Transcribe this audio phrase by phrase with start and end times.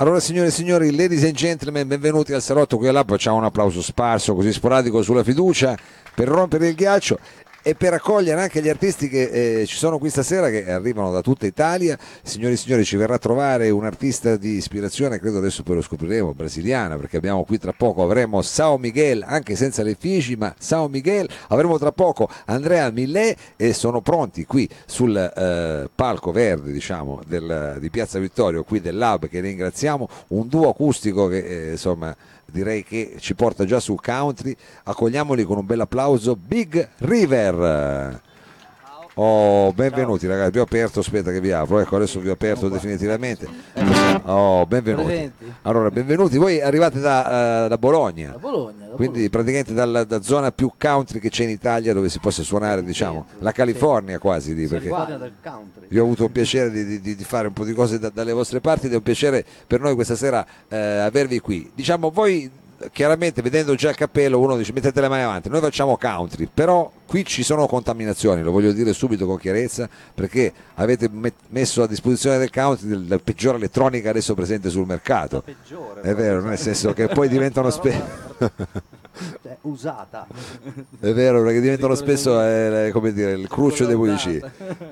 [0.00, 2.78] Allora signore e signori, ladies and gentlemen, benvenuti al salotto.
[2.78, 5.76] Qui all'app, facciamo un applauso sparso, così sporadico sulla fiducia,
[6.14, 7.18] per rompere il ghiaccio
[7.62, 11.20] e per accogliere anche gli artisti che eh, ci sono qui stasera che arrivano da
[11.20, 11.98] tutta Italia.
[12.22, 15.82] Signori e signori, ci verrà a trovare un artista di ispirazione, credo adesso poi lo
[15.82, 20.54] scopriremo, brasiliana, perché abbiamo qui tra poco avremo Sao Miguel, anche senza le fici, ma
[20.58, 26.72] Sao Miguel, avremo tra poco Andrea Millet e sono pronti qui sul eh, palco verde,
[26.72, 31.70] diciamo, del, di Piazza Vittorio, qui del Lab che ringraziamo, un duo acustico che eh,
[31.72, 32.14] insomma
[32.50, 34.54] direi che ci porta già sul country.
[34.84, 36.36] Accogliamoli con un bel applauso.
[36.36, 37.49] Big River.
[39.14, 42.68] Oh, benvenuti ragazzi, vi ho aperto, aspetta che vi apro, ecco adesso vi ho aperto
[42.68, 43.46] definitivamente.
[44.22, 45.30] Oh, benvenuti.
[45.62, 50.22] Allora, benvenuti, voi arrivate da, eh, da Bologna, Da Bologna, da quindi praticamente dalla da
[50.22, 54.54] zona più country che c'è in Italia dove si possa suonare, diciamo, la California quasi
[54.54, 54.88] lì, perché
[55.88, 58.32] io ho avuto il piacere di, di- di fare un po' di cose da- dalle
[58.32, 61.70] vostre parti ed è un piacere per noi questa sera eh, avervi qui.
[61.74, 62.50] Diciamo, voi
[62.92, 66.90] chiaramente vedendo già il cappello uno dice mettete le mani avanti, noi facciamo country, però
[67.06, 71.86] qui ci sono contaminazioni, lo voglio dire subito con chiarezza, perché avete met- messo a
[71.86, 75.42] disposizione del country la peggiore elettronica adesso presente sul mercato.
[75.42, 78.02] peggiore È vero, nel senso che poi diventano spesso...
[79.50, 80.26] cioè, usata
[81.00, 84.40] È vero, perché diventano spesso eh, come dire, il cruccio dei.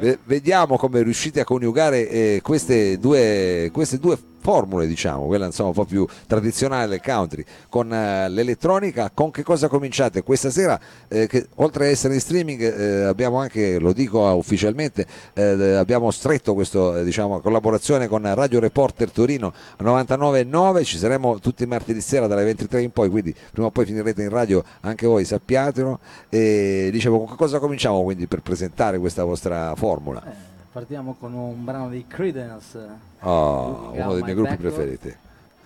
[0.01, 5.69] Ve- Vediamo come riuscite a coniugare eh, queste, due, queste due formule, diciamo, quella insomma
[5.69, 9.11] un po' più tradizionale del country, con eh, l'elettronica.
[9.13, 10.81] Con che cosa cominciate questa sera?
[11.09, 16.11] eh, che, oltre ad essere in streaming, eh, abbiamo anche, lo dico ufficialmente, eh, abbiamo
[16.11, 20.83] stretto questa diciamo, collaborazione con Radio Reporter Torino 99.9.
[20.83, 24.31] Ci saremo tutti martedì sera dalle 23 in poi, quindi prima o poi finirete in
[24.31, 24.48] radio
[24.81, 25.99] anche voi, sappiatelo.
[26.29, 30.23] E dicevo, con che cosa cominciamo quindi per presentare questa vostra formula?
[30.25, 30.35] Eh,
[30.73, 35.15] partiamo con un brano di Credence, Oh, Che ha uno dei miei gruppi preferiti.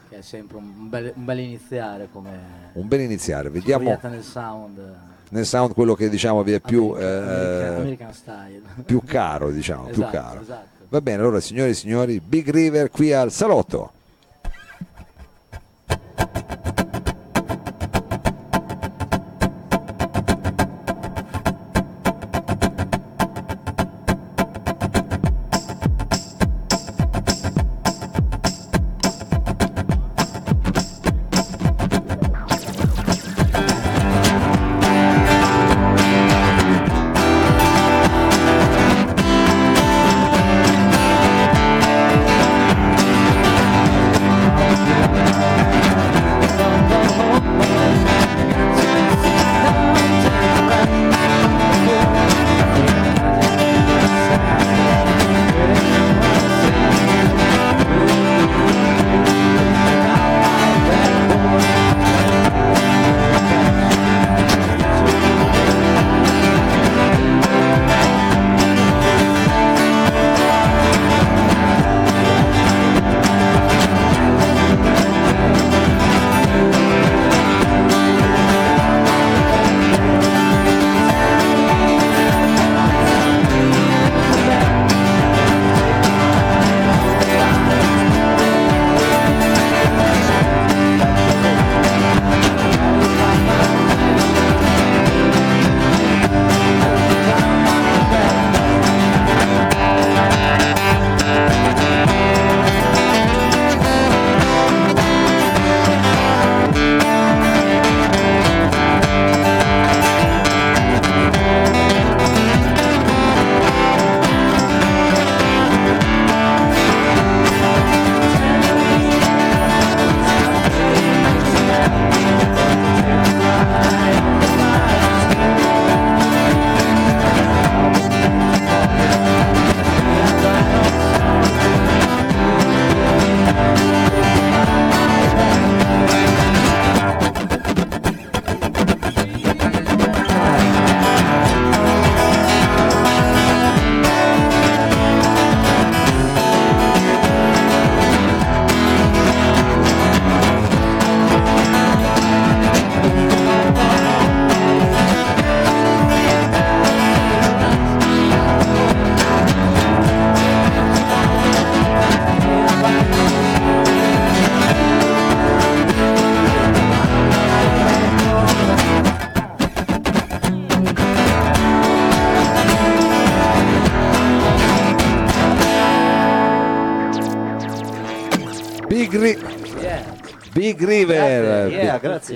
[0.09, 2.31] che è sempre un bel, un bel iniziare come
[2.73, 4.81] Un bel iniziare, vediamo nel sound
[5.29, 8.61] nel sound quello che diciamo vi è più, American, American- eh, American style.
[8.85, 10.41] più caro, diciamo, più Esatto, caro.
[10.43, 10.67] esatto.
[10.91, 13.93] Va bene, allora signori e signori, Big River qui al salotto.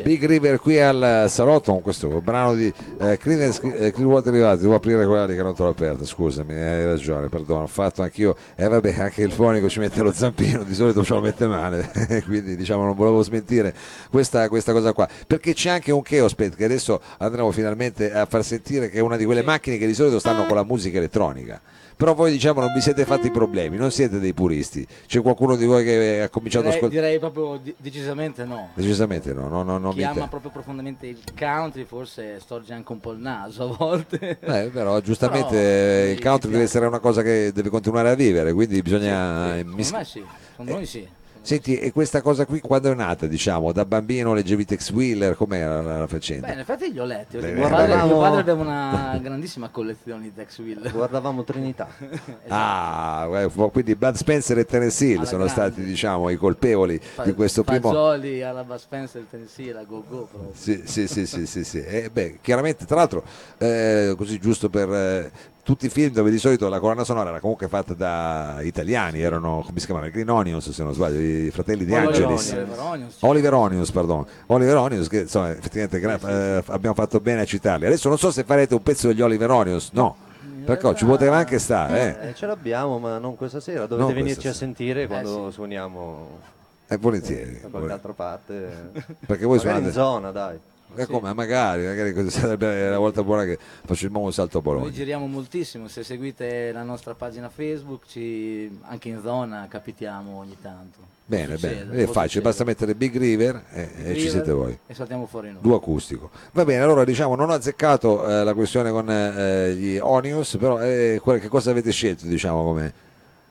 [0.02, 4.58] Big- River qui al salotto con questo brano di eh, Creedence eh, Clearwater Revival.
[4.58, 8.02] Devo aprire quella lì che non te l'ho aperta, scusami, hai ragione, perdono, ho fatto
[8.02, 8.36] anch'io.
[8.54, 11.90] E vabbè, anche il fonico ci mette lo zampino, di solito ce lo mette male,
[12.26, 13.74] quindi diciamo non volevo smentire
[14.10, 15.08] questa, questa cosa qua.
[15.26, 19.00] Perché c'è anche un Chaos Pet che adesso andremo finalmente a far sentire che è
[19.00, 21.60] una di quelle macchine che di solito stanno con la musica elettronica.
[21.96, 24.86] Però voi diciamo non vi siete fatti problemi, non siete dei puristi.
[25.06, 27.06] C'è qualcuno di voi che ha cominciato a Direi, ascoltare?
[27.06, 28.68] direi proprio decisamente no.
[28.74, 32.92] Decisamente no, no, no, non Chi mi ama proprio profondamente il country forse storge anche
[32.92, 34.38] un po' il naso a volte.
[34.56, 38.10] Eh, però giustamente Però, eh, sì, il country deve essere una cosa che deve continuare
[38.10, 39.52] a vivere, quindi bisogna...
[39.52, 41.08] Sì, eh, secondo mis- me sì, secondo noi sì.
[41.46, 43.70] Senti, e questa cosa qui quando è nata, diciamo?
[43.70, 46.48] Da bambino leggevi Tex Wheeler, com'era la, la faccenda?
[46.48, 50.22] Beh, in effetti li ho letti, perché mio padre, mio padre aveva una grandissima collezione
[50.22, 50.90] di Tex Will.
[50.90, 51.86] Guardavamo Trinità.
[52.48, 55.48] Ah, eh, quindi Bud Spencer e Hill Alla sono grande.
[55.48, 57.90] stati diciamo i colpevoli di questo primo...
[57.90, 60.50] Fagioli alla Bud Spencer, il Tennessee, la Go Go proprio.
[60.54, 61.78] Sì, sì, sì, sì, sì, sì.
[61.80, 63.22] Eh, beh, chiaramente, tra l'altro,
[63.58, 65.30] eh, così giusto per eh,
[65.66, 69.64] tutti i film dove di solito la colonna sonora era comunque fatta da italiani, erano,
[69.66, 72.52] come si chiamava, Green Onions se non sbaglio, i fratelli di Oliver Angelis.
[72.52, 74.24] Onions, Onions, Oliver Onions, pardon.
[74.46, 77.84] Oliver Onions, che insomma, effettivamente gra- eh, abbiamo fatto bene a citarli.
[77.86, 80.16] Adesso non so se farete un pezzo degli Oliver Onions, no.
[80.64, 82.28] Perché ci poteva anche stare, eh.
[82.28, 83.86] Eh, ce l'abbiamo, ma non questa sera.
[83.86, 85.54] Dovete Non venirci questa a sentire quando sì.
[85.54, 86.38] suoniamo
[86.86, 87.58] Eh, volentieri.
[87.62, 88.90] da qualche altra parte.
[89.26, 89.84] Perché voi Magari suonate.
[89.86, 90.58] in zona, dai.
[91.02, 91.32] Eh, come?
[91.34, 94.92] Magari, magari così sarebbe la volta buona che facciamo un salto a Noi Bologna.
[94.92, 101.14] giriamo moltissimo, se seguite la nostra pagina Facebook, ci- anche in zona capitiamo ogni tanto.
[101.28, 102.40] Bene, Succede, bene, è facile, succedere.
[102.42, 104.78] basta mettere Big River e, e ci River siete voi.
[104.86, 105.60] E saltiamo fuori noi.
[105.60, 106.30] Duo acustico.
[106.52, 110.80] Va bene, allora diciamo non ho azzeccato eh, la questione con eh, gli Onions, però
[110.80, 112.92] eh, che cosa avete scelto, diciamo, come...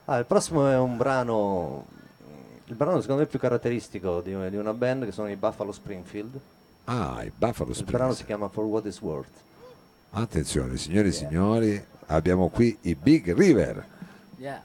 [0.06, 1.86] Ah, il prossimo è un brano.
[2.68, 6.40] Il brano secondo me più caratteristico di, di una band che sono i Buffalo Springfield.
[6.86, 8.18] Ah, i Buffalo Il brano Springs.
[8.18, 9.30] si chiama For What Is Worth.
[10.12, 13.86] Attenzione, signori e signori, abbiamo qui i Big River.
[14.38, 14.62] Yeah.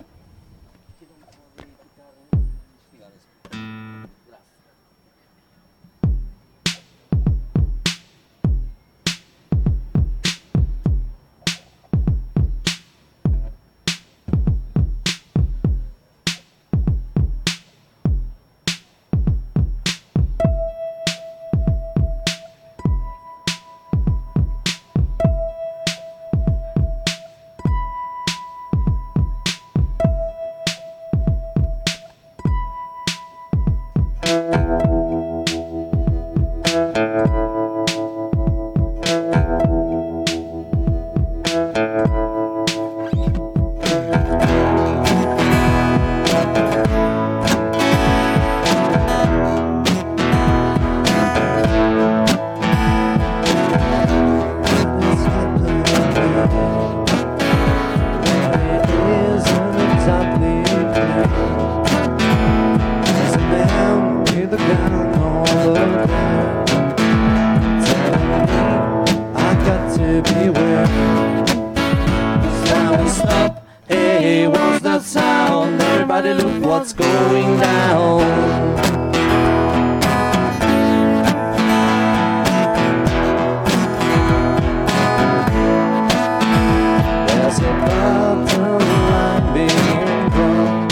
[87.50, 88.78] There's a bottom
[89.10, 90.86] line being drawn.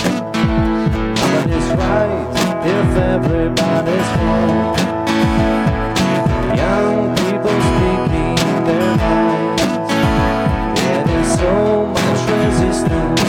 [1.15, 2.27] Nobody's right
[2.67, 4.75] if everybody's wrong.
[6.57, 9.62] Young people speaking their minds.
[10.81, 13.23] Getting so much resistance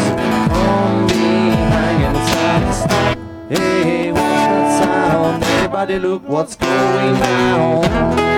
[0.50, 3.18] from behind trying stop.
[3.48, 5.44] Hey, what's that sound?
[5.44, 8.29] Everybody look what's going down.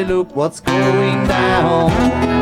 [0.00, 2.39] Everybody look what's going down.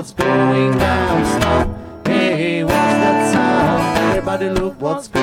[0.00, 1.26] What's going down.
[1.26, 1.68] Stop.
[2.06, 3.98] Hey, what's that sound?
[4.16, 5.19] Everybody look what's going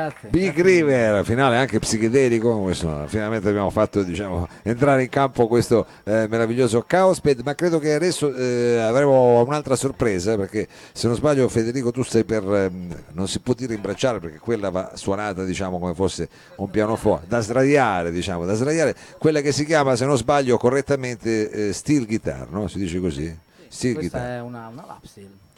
[0.00, 0.28] Grazie.
[0.30, 6.26] Big River, finale anche psichedelico, questo, finalmente abbiamo fatto diciamo, entrare in campo questo eh,
[6.28, 11.90] meraviglioso Chaosped, ma credo che adesso eh, avremo un'altra sorpresa perché se non sbaglio Federico
[11.90, 15.92] tu stai per, ehm, non si può dire imbracciare perché quella va suonata diciamo come
[15.92, 20.56] fosse un pianoforte, da sdraiare diciamo, da sdraiare quella che si chiama se non sbaglio
[20.56, 22.68] correttamente eh, steel guitar, no?
[22.68, 23.38] si dice così?
[23.68, 25.04] Steel Questa guitar, è una, una lap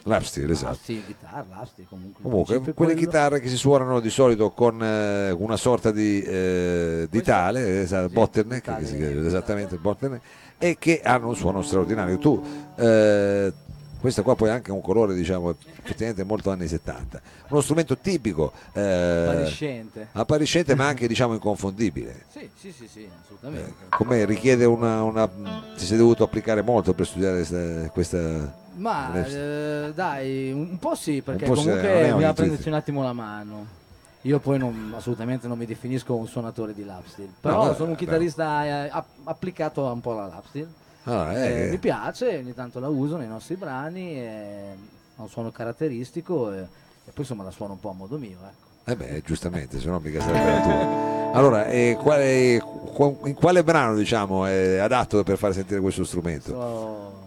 [0.03, 0.13] steel.
[0.13, 0.71] lap steel esatto.
[0.71, 2.21] Lap steel guitar, lap steel comunque.
[2.23, 2.93] Comunque, è quelle quello.
[3.07, 7.81] chitarre che si suonano di solito con eh, una sorta di, eh, di Questa- tale,
[7.81, 10.21] esatto, sì, bottleneck, tale- che si chiama esattamente bottleneck,
[10.57, 12.17] e che hanno un suono straordinario.
[12.17, 12.41] Tu,
[12.75, 13.53] eh,
[13.99, 17.21] questa qua poi ha anche un colore, diciamo, effettivamente molto anni 70.
[17.49, 20.07] Uno strumento tipico, eh, Appariscente.
[20.11, 22.25] appariscente ma anche, diciamo, inconfondibile.
[22.29, 23.73] Sì, sì, sì, sì, assolutamente.
[23.89, 28.61] Come richiede una, una- Ti sei dovuto applicare molto per studiare questa...
[28.75, 32.73] Ma eh, dai, un po' sì, perché po' sì, è comunque un bisogna prendersi un
[32.73, 33.65] attimo la mano.
[34.21, 37.87] Io poi non- assolutamente non mi definisco un suonatore di lap steel, però vabbè, sono
[37.89, 37.97] un beh.
[37.99, 40.67] chitarrista eh, app- applicato un po' alla lap steel.
[41.03, 44.67] Ah, Eh, eh, mi piace, ogni tanto la uso nei nostri brani, eh,
[45.17, 46.67] ha un suono caratteristico e, e
[47.03, 48.37] poi insomma la suono un po' a modo mio.
[48.41, 48.71] Ecco.
[48.91, 51.11] Eh beh, giustamente, se no mica sarebbe la tua.
[51.33, 56.49] Allora, eh, quale- qu- in quale brano diciamo è adatto per far sentire questo strumento?
[56.51, 57.22] So-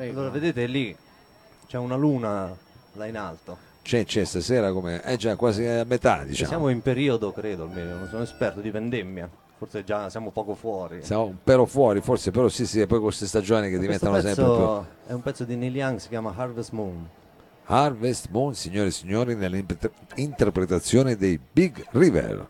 [0.00, 0.20] prego.
[0.20, 0.96] Allora, vedete lì
[1.66, 2.56] c'è una luna
[2.94, 3.68] là in alto.
[3.82, 5.00] C'è, c'è stasera come...
[5.00, 6.48] È già quasi a metà, Ci diciamo.
[6.48, 9.28] Siamo in periodo, credo, almeno, non sono esperto di vendemmia.
[9.58, 11.02] Forse già siamo poco fuori.
[11.02, 14.44] Siamo pelo fuori, forse, però sì, sì, e poi queste stagioni che Questo diventano sempre
[14.44, 14.52] più...
[14.52, 17.08] pezzo è un pezzo di Neil Young, si chiama Harvest Moon.
[17.64, 22.48] Harvest Moon, signore e signori, nell'interpretazione dei Big River.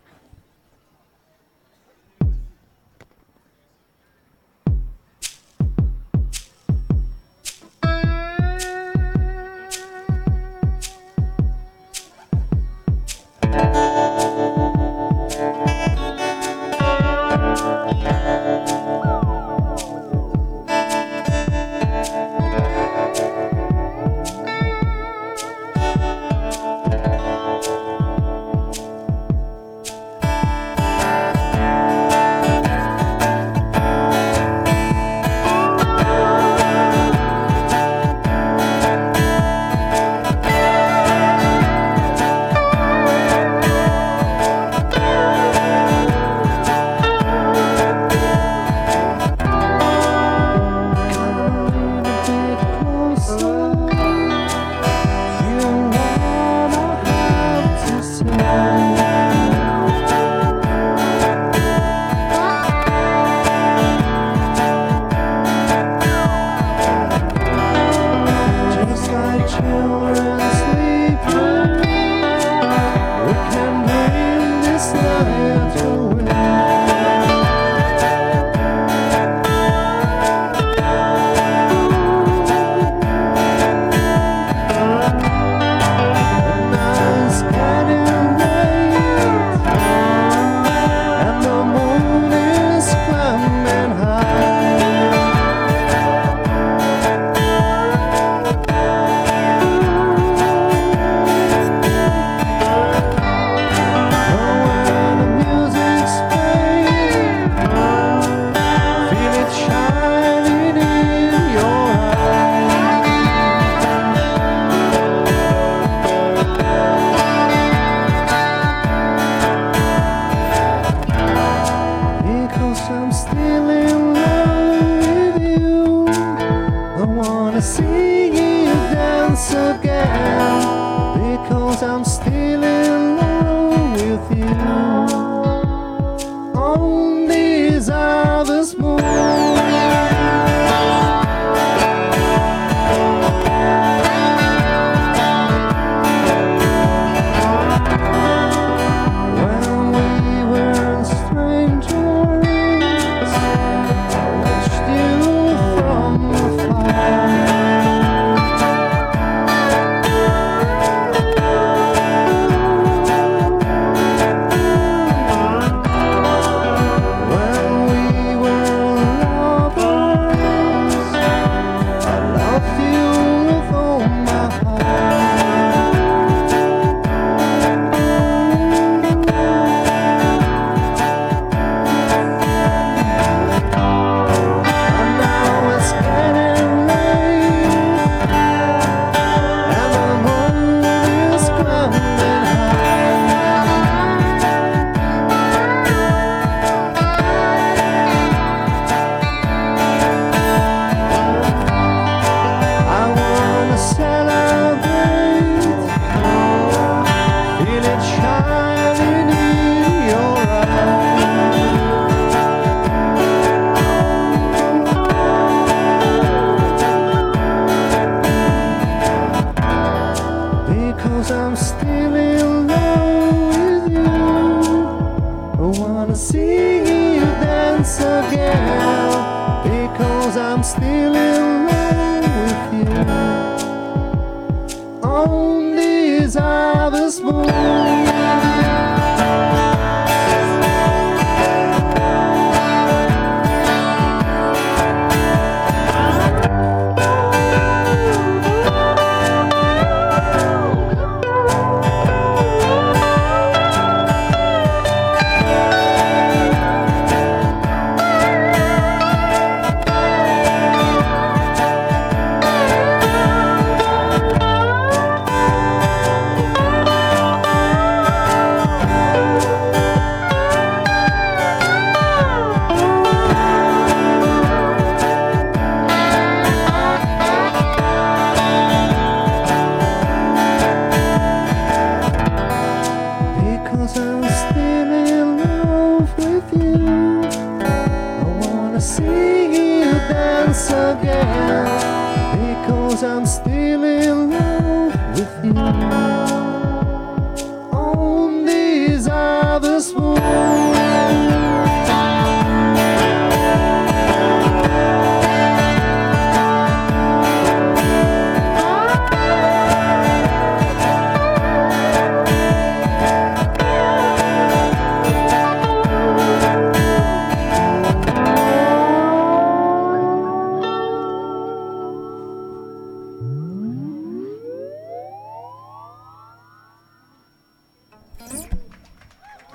[299.61, 300.40] Harvest moon.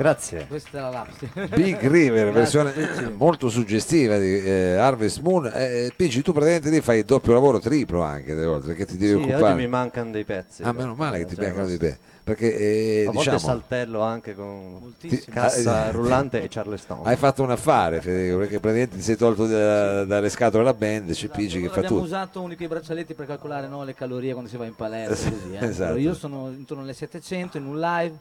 [0.07, 0.47] Grazie.
[0.47, 1.29] Questa era l'apsi.
[1.55, 5.51] Big River, Grazie, versione molto suggestiva di eh, Harvest Moon.
[5.53, 8.97] Eh, Pigi, tu praticamente lì fai il doppio lavoro, triplo anche delle volte, perché ti
[8.97, 9.55] devi Sì, oggi occupare.
[9.57, 10.62] mi mancano dei pezzi.
[10.62, 12.14] Ah, meno male che ti Cioè, mancano di questo- te.
[12.27, 14.92] Perché eh, A volte diciamo, saltello anche con
[15.31, 17.03] cassa eh, rullante e Charleston.
[17.05, 21.12] hai fatto un affare, Federico, perché praticamente ti sei tolto da- dalle scatole la band,
[21.12, 22.03] c'è Pigi che fa Abbiamo tutto.
[22.03, 25.31] usato uno di quei braccialetti per calcolare no, le calorie quando si va in palestra.
[25.31, 25.64] Così, eh.
[25.66, 25.85] Esatto.
[25.85, 28.16] Allora, io sono intorno alle 700 in un live,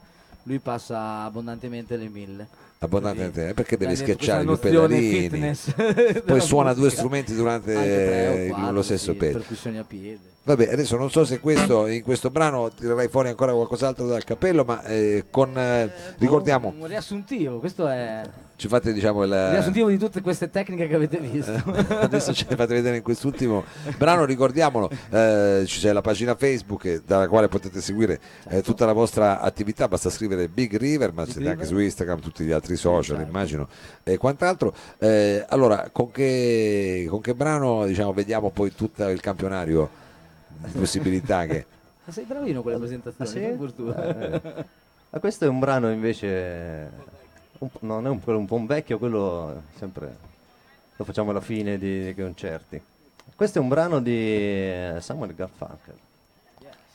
[0.45, 2.47] lui passa abbondantemente le 1000.
[2.86, 5.56] Abbondantemente, eh, perché devi schiacciare i due pedalini.
[6.26, 7.02] Poi suona due musica.
[7.02, 9.38] strumenti durante Anche tre o eh, quattro, lo stesso sì, pezzo.
[9.38, 10.19] percussioni a piede.
[10.43, 14.63] Vabbè, adesso non so se questo, in questo brano tirerai fuori ancora qualcos'altro dal cappello,
[14.63, 18.21] ma eh, con, eh, ricordiamo, Un riassuntivo, questo è
[18.58, 19.32] ci fate diciamo il...
[19.32, 21.52] il riassuntivo di tutte queste tecniche che avete visto.
[22.00, 23.65] Adesso ce le fate vedere in quest'ultimo
[23.98, 28.93] brano, ricordiamolo, eh, c'è la pagina Facebook eh, dalla quale potete seguire eh, tutta la
[28.93, 33.17] vostra attività, basta scrivere Big River, ma siete anche su Instagram, tutti gli altri social,
[33.17, 33.29] Certo.
[33.31, 33.67] immagino,
[34.03, 34.73] e quant'altro.
[34.97, 39.89] Eh, allora, con che, con che brano diciamo, vediamo poi tutto il campionario
[40.47, 41.65] di possibilità che...
[42.05, 43.83] Ma sei bravino con le presentazioni, Ah, sì?
[43.97, 44.41] Eh,
[45.09, 46.89] ma questo è un brano invece
[47.59, 50.15] un non è un, quello un po' un vecchio, quello sempre
[50.97, 52.81] lo facciamo alla fine di- dei concerti.
[53.35, 55.93] Questo è un brano di eh, Samuel Garfunkel.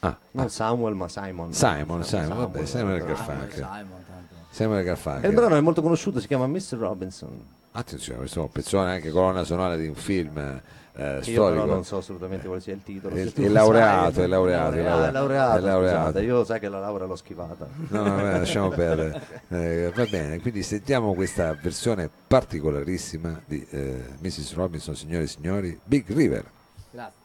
[0.03, 1.53] Ah, Non Samuel, ma Simon.
[1.53, 3.51] Simon, Simon, vabbè, Simon Ah, Garfunkel.
[3.53, 4.05] Simon,
[4.51, 5.33] Sembra E il Garfunkel.
[5.33, 6.77] brano è molto conosciuto, si chiama Mr.
[6.77, 7.31] Robinson.
[7.73, 11.51] Attenzione, questo è un pezzone anche colonna sonora di un film eh, Io storico.
[11.63, 13.15] però non so assolutamente quale sia il titolo.
[13.15, 14.25] È lo laureato, sai.
[14.25, 15.07] è laureato, è Ah, laureato.
[15.07, 16.07] è laureato, è laureato.
[16.09, 17.69] scusate, io sai che la laurea l'ho schivata.
[17.89, 19.21] No, no, vabbè, lasciamo perdere.
[19.51, 24.55] Eh, va bene, quindi sentiamo questa versione particolarissima di eh, Mrs.
[24.55, 26.45] Robinson, signore e signori, Big River.
[26.91, 27.19] Grazie.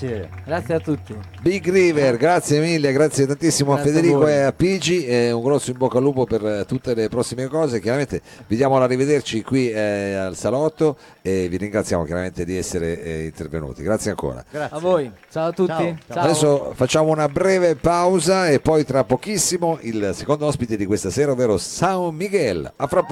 [0.00, 0.28] Grazie.
[0.46, 1.14] Grazie a tutti.
[1.42, 4.32] Big River, grazie mille, grazie tantissimo Grazie a a Federico voi.
[4.32, 7.46] e a Pigi, eh, un grosso in bocca al lupo per eh, tutte le prossime
[7.48, 12.56] cose, chiaramente vi diamo la rivederci qui eh, al salotto e vi ringraziamo chiaramente di
[12.56, 14.42] essere eh, intervenuti, grazie ancora.
[14.50, 14.76] Grazie.
[14.76, 15.12] A voi.
[15.30, 15.72] Ciao a tutti.
[15.72, 15.96] Ciao.
[16.08, 16.22] Ciao.
[16.22, 21.32] Adesso facciamo una breve pausa e poi tra pochissimo il secondo ospite di questa sera,
[21.32, 22.70] ovvero San Miguel.
[22.76, 23.08] A fra poco.